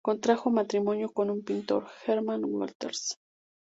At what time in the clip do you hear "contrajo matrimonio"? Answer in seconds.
0.03-1.11